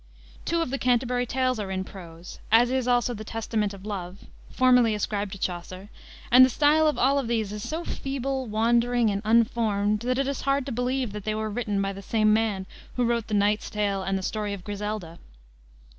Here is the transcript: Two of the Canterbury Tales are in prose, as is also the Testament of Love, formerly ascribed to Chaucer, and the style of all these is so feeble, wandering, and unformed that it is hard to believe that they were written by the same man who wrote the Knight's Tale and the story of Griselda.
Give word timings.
Two 0.45 0.63
of 0.63 0.71
the 0.71 0.79
Canterbury 0.79 1.27
Tales 1.27 1.59
are 1.59 1.69
in 1.69 1.83
prose, 1.83 2.39
as 2.51 2.71
is 2.71 2.87
also 2.87 3.13
the 3.13 3.23
Testament 3.23 3.71
of 3.71 3.85
Love, 3.85 4.25
formerly 4.49 4.95
ascribed 4.95 5.31
to 5.33 5.37
Chaucer, 5.37 5.91
and 6.31 6.43
the 6.43 6.49
style 6.49 6.87
of 6.87 6.97
all 6.97 7.21
these 7.21 7.51
is 7.53 7.69
so 7.69 7.85
feeble, 7.85 8.47
wandering, 8.47 9.11
and 9.11 9.21
unformed 9.23 9.99
that 9.99 10.17
it 10.17 10.27
is 10.27 10.41
hard 10.41 10.65
to 10.65 10.71
believe 10.71 11.11
that 11.11 11.23
they 11.23 11.35
were 11.35 11.51
written 11.51 11.79
by 11.79 11.93
the 11.93 12.01
same 12.01 12.33
man 12.33 12.65
who 12.95 13.05
wrote 13.05 13.27
the 13.27 13.35
Knight's 13.35 13.69
Tale 13.69 14.01
and 14.01 14.17
the 14.17 14.23
story 14.23 14.53
of 14.55 14.63
Griselda. 14.63 15.19